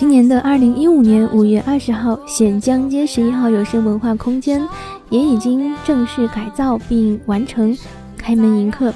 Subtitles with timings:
[0.00, 4.66] 今年的二零一五年五月二十号，显江街十一号有声文化空间
[5.10, 7.76] 也已经正式改造并完成
[8.16, 8.94] 开门迎客。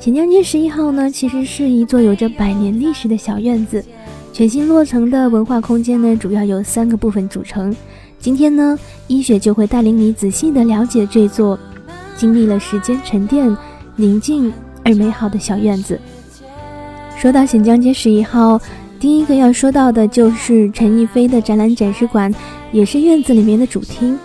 [0.00, 3.84] 显江街十一号呢，其实是一座有着百年历史的小院子。
[4.32, 7.76] 全新落成的文化空间呢，主要由三个部分组成。
[8.18, 11.58] 今天呢，一雪就会带领你仔细的了解这座
[12.16, 13.54] 经历了时间沉淀、
[13.96, 14.50] 宁静
[14.82, 16.00] 而美好的小院子。
[17.18, 18.58] 说到显江街十一号。
[19.00, 22.34] 第一个要说到的就是陈逸飞的展览展示馆，
[22.72, 24.18] 也是院子里面的主厅。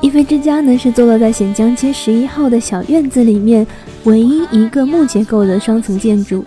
[0.00, 3.64] 逸飞之家呢是坐落在显江街十一号的小院子里面，
[4.02, 6.44] 唯一一个木结构的双层建筑。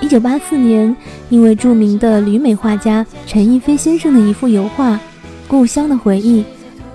[0.00, 0.94] 一九八四年，
[1.28, 4.94] 因为著名的旅美画家陈逸飞先生的一幅油画
[5.46, 6.40] 《故乡的回忆》，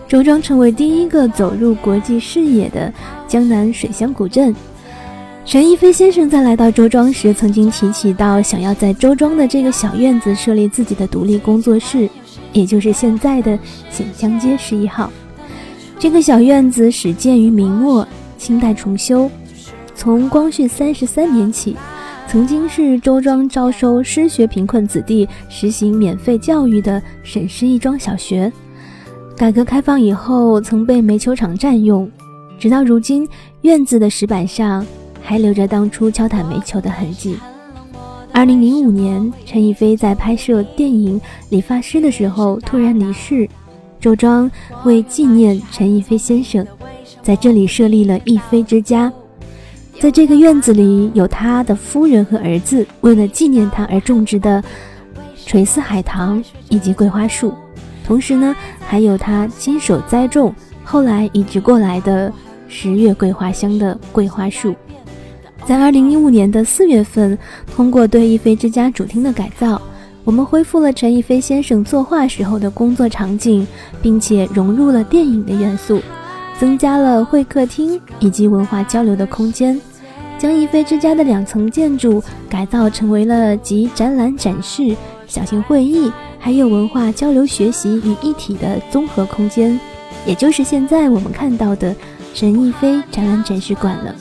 [0.07, 2.91] 周庄成为第一个走入国际视野的
[3.27, 4.53] 江南水乡古镇。
[5.45, 12.09] 陈逸飞先生在来到周庄时，曾经提起到想要在周庄的这个小院子设立自己的独立工作室，
[12.53, 13.59] 也就是现在的
[13.91, 15.11] 显江街十一号。
[15.99, 19.29] 这个小院子始建于明末，清代重修。
[19.93, 21.75] 从光绪三十三年起，
[22.27, 28.51] 曾经是周庄招收失学贫困子弟实行免费教育的沈氏义庄小学。
[29.35, 32.09] 改革开放以后，曾被煤球厂占用，
[32.57, 33.27] 直到如今，
[33.61, 34.85] 院子的石板上。
[35.23, 37.37] 还留着当初敲打煤球的痕迹。
[38.31, 43.47] 二零零五年，陈逸飞在拍摄电影《理发师》的时候突然离世，
[43.99, 44.49] 周庄
[44.83, 46.65] 为纪念陈逸飞先生，
[47.21, 49.11] 在这里设立了逸飞之家。
[49.99, 54.61] 在这个院子里，有他的夫人和儿子为了纪念他而种植的
[55.45, 57.53] 垂丝海棠以及桂花树，
[58.03, 62.33] 同时呢，还有他亲手栽种，后来移植过来的
[62.67, 64.75] 十月桂花香的桂花树。
[65.65, 67.37] 在二零一五年的四月份，
[67.73, 69.81] 通过对逸飞之家主厅的改造，
[70.25, 73.65] 我们恢复了陈逸飞先生作画时候的工作场景，
[74.01, 76.01] 并且融入了电影的元素，
[76.59, 79.79] 增加了会客厅以及文化交流的空间，
[80.37, 84.93] 将逸飞之家的两层建筑改造成为了集展览展示、
[85.27, 89.79] 小型会议还有文化交流学习于一体的综合空间，
[90.25, 91.95] 也就是现在我们看到的
[92.33, 94.13] 陈逸飞展览展示馆了。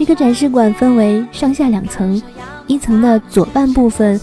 [0.00, 2.20] 这个展示馆分为上下两层，
[2.66, 4.18] 一层的左半部分，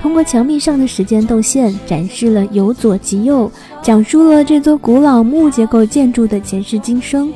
[0.00, 3.50] 通过墙壁上的时间动线展示了由左及右，
[3.82, 7.32] 讲述了这座古老木结构建筑的前世今生。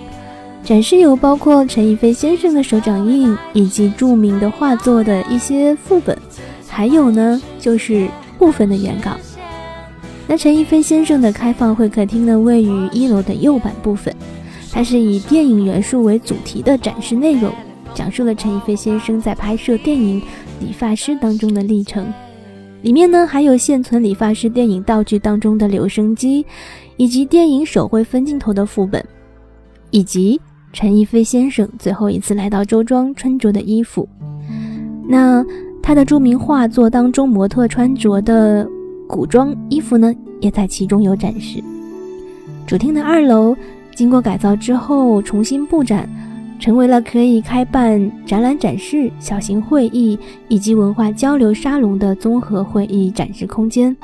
[0.63, 6.17] 展示有包括陈逸飞先生的手掌印以及著名的画作的一些副本，
[6.69, 8.07] 还有呢就是
[8.39, 9.17] 部分的原稿。
[10.29, 14.15] 那陈逸飞先生的开放会客厅呢，位于一楼的右半部分，
[14.71, 17.53] 它是以电影元素为主题的展示内容。
[17.95, 20.21] 讲述了陈逸飞先生在拍摄电影
[20.61, 22.13] 《理发师》当中的历程，
[22.83, 26.45] 里面呢还有现存《理发师》电影道具当中的留声机，
[26.97, 29.05] 以及电影手绘分镜头的副本，
[29.91, 30.41] 以及
[30.73, 34.09] 陈逸飞先生最后一次来到周庄穿着的衣服。
[35.07, 35.45] 那
[35.83, 38.67] 他的著名画作当中模特穿着的
[39.07, 41.63] 古装衣服呢，也在其中有展示。
[42.67, 43.55] 主厅的二楼
[43.95, 46.09] 经过改造之后重新布展。
[46.63, 53.95] 成为了可以开办展览展示、小型会议以及文化交流沙龙的综合会议展示空间。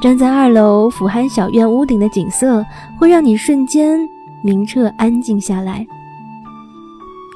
[0.00, 2.64] 站在二楼俯瞰小院屋顶的景色，
[2.96, 3.98] 会让你瞬间
[4.40, 5.84] 明澈安静下来。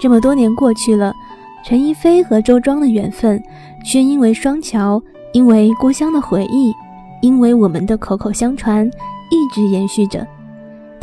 [0.01, 1.13] 这么多年过去了，
[1.65, 3.43] 陈逸飞和周庄的缘分，
[3.85, 6.73] 却因为双桥，因为故乡的回忆，
[7.23, 8.89] 因为我们的口口相传，
[9.33, 10.25] 一直延续着。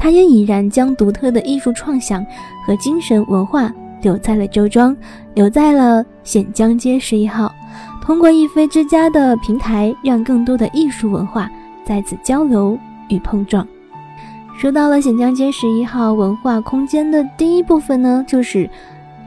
[0.01, 2.25] 他也已然将独特的艺术创想
[2.65, 3.71] 和精神文化
[4.01, 4.97] 留在了周庄，
[5.35, 7.53] 留在了显江街十一号。
[8.01, 11.47] 通过逸飞之家的平台，让更多的艺术文化
[11.85, 12.75] 在此交流
[13.09, 13.65] 与碰撞。
[14.57, 18.67] 说到了显江街十一号文化空间的第一部分呢，就是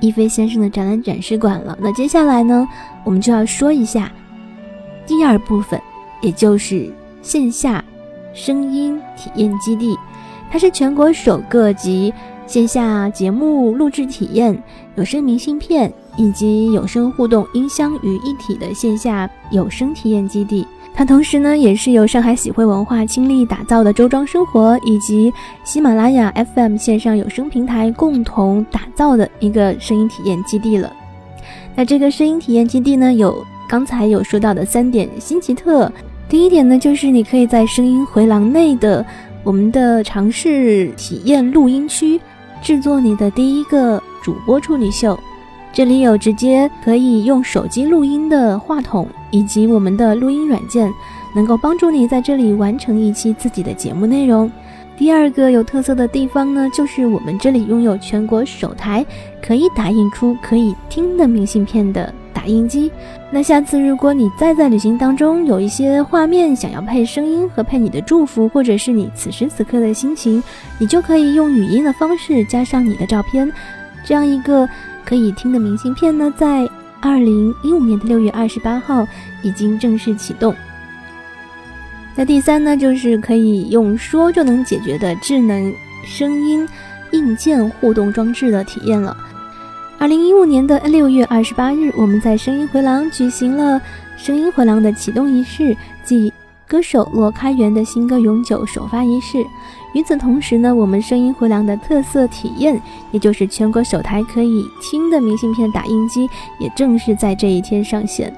[0.00, 1.78] 逸飞先生的展览展示馆了。
[1.80, 2.66] 那接下来呢，
[3.04, 4.10] 我们就要说一下
[5.06, 5.80] 第二部分，
[6.20, 6.92] 也就是
[7.22, 7.82] 线下
[8.32, 9.96] 声音体验基地。
[10.50, 12.12] 它是全国首个集
[12.46, 14.56] 线下节目录制体验、
[14.96, 20.66] 有声明信片以及有声互动音箱于一体的线下有声体验基地。
[20.96, 25.32] 它同时呢，也是由上海喜汇文化倾力打造的周庄生活以及
[25.64, 30.92] 喜马拉雅 FM 线上有声平台共同打造的一个声音体验基地了。
[31.74, 35.90] 那这个声音体验基地呢，有刚才有说到的三点新奇特。
[36.28, 39.04] 第一点呢，就是你可以在声音回廊内的
[39.44, 42.18] 我们的尝试体验录音区，
[42.62, 45.18] 制作你的第一个主播处女秀。
[45.70, 50.90] 这里有直接可以用手机录音的话筒，以及我们的录音软件，
[51.34, 54.50] 能够帮助你在这里完成一期自己的节目内容。
[54.96, 59.04] 第二个有特色的地方呢，就是我们这里拥有全国首台
[59.42, 62.90] 可以打印出可以听的明信片的打印机。
[63.30, 70.42] 那下次如果你再在旅行当中有一些画面想要配声音和配你的祝福，或者是你此时此刻的心情，
[70.78, 73.50] 你就可以用语音的方式加上你的照片，
[74.04, 74.68] 这样一个。
[75.06, 76.66] 可以听的明信片呢，在
[77.02, 79.06] 二零一五年的六月二十八号
[79.42, 80.54] 已经正式启动。
[82.16, 85.70] 那第三呢，就是可以用说就能解决的智能
[86.06, 86.66] 声音
[87.12, 89.14] 硬件互动装置的体验了。
[90.04, 93.80] 二零一五年的六月二十八日，我们在声音回廊举行了
[94.18, 95.74] 声音回廊的启动仪式，
[96.04, 96.30] 即
[96.68, 99.38] 歌手罗开元的新歌《永久》首发仪式。
[99.94, 102.78] 与此同时呢，我们声音回廊的特色体验，
[103.12, 106.28] 也就是全国首台可以听的明信片打印机，
[106.58, 108.30] 也正是在这一天上线。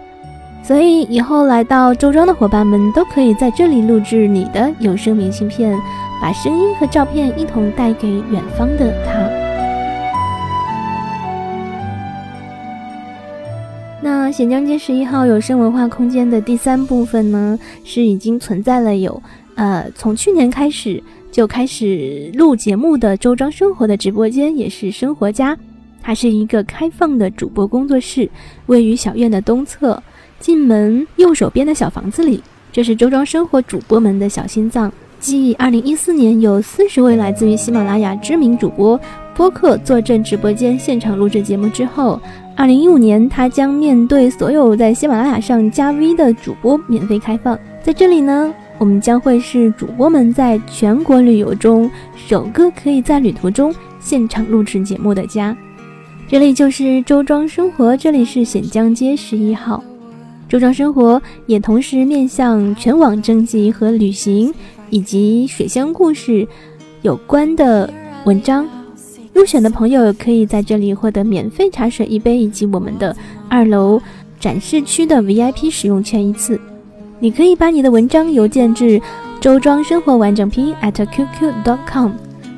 [0.62, 5.76] 所以以后来到周庄的伙伴们，都可以在这里录制你的有声明信片，
[6.22, 9.45] 把声音和照片一同带给远方的他。
[14.26, 19.22] 那显江街十一号有声文化空间的第三部分呢，是已经存在了有，
[19.54, 21.00] 呃，从去年开始。
[21.30, 25.56] 就开始录节目的周庄生活的直播间也是生活家，
[26.02, 28.28] 它是一个开放的主播工作室，
[28.66, 30.02] 位于小院的东侧，
[30.40, 32.42] 进门右手边的小房子里，
[32.72, 34.92] 这是周庄生活主播们的小心脏。
[35.20, 39.00] 继二零一四年有四十位来自于喜马拉雅知名主播
[39.36, 42.20] 播客坐镇直播间现场录制节目之后，
[42.58, 48.52] 二零一五年他将面对所有在喜马拉雅上加 V 的主播免费开放，在这里呢。
[48.78, 55.56] 我们将会是主播们在全国旅游中首个可以在旅途中现场录制节目的家。
[56.28, 59.82] 这里就是周庄生活，这里是显江街十一号。
[60.46, 64.52] 周庄生活也同时面向全网征集和旅行
[64.90, 66.46] 以及水乡故事
[67.00, 67.90] 有关的
[68.26, 68.68] 文章，
[69.36, 73.14] 入选的朋友可以在这里获得免费茶水一杯，以及我们的
[73.50, 74.00] 二楼
[74.40, 76.58] 展示区的 VIP 使用券一次。
[77.18, 78.98] 你可以把你的文章邮件至
[79.38, 82.12] 周庄生活完整拼 at qq.com。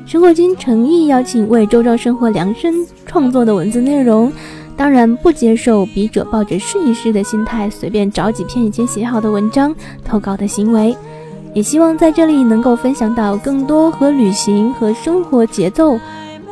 [0.05, 2.73] 生活君诚意邀请为周庄生活量身
[3.05, 4.31] 创作的文字内容，
[4.77, 9.75] 当然不接受笔者抱着试一试的心态随便找几篇已经写好的文章
[10.05, 10.95] 投稿的行为。
[11.53, 15.99] 也希望在这里能够分享到更多和旅行、和生活节奏、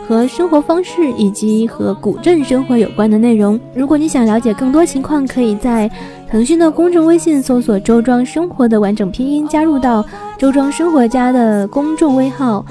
[0.08, 3.60] 和生活方式以及和古镇生活有关的内容。
[3.76, 5.90] 如果你想了解更多情况，可以在。
[6.30, 10.04] 腾讯的公众微信搜索“周庄生活”的完整拼音，加入到
[10.38, 12.66] “周庄生活家”的公众微号。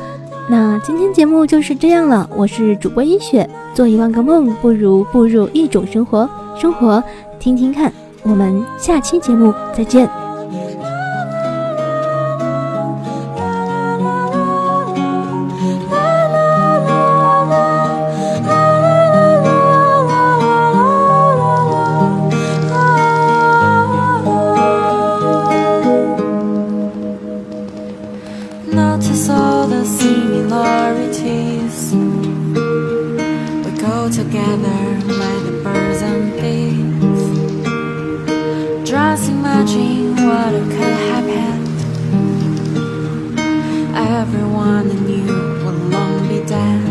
[0.47, 3.49] 那今天节目就是这样了，我是主播一雪。
[3.73, 6.29] 做一万个梦，不如步入一种生活。
[6.55, 7.03] 生活，
[7.39, 7.91] 听听看。
[8.25, 10.26] 我们下期节目再见。
[40.37, 41.29] what could have.
[44.21, 45.27] Everyone I knew
[45.63, 46.83] will long be dead.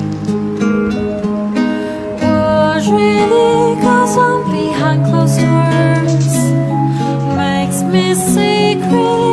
[2.22, 6.36] What really goes on behind closed doors
[7.38, 9.25] makes me secret.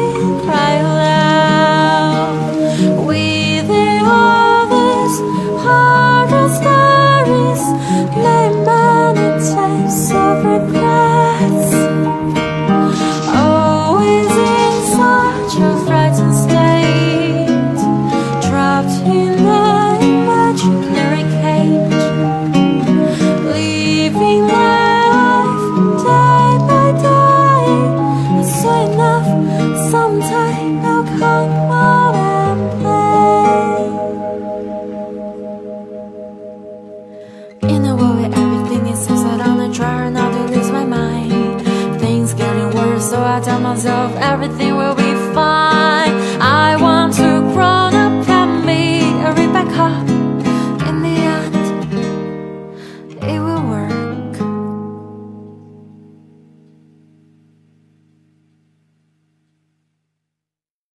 [43.13, 45.02] So I tell myself everything will be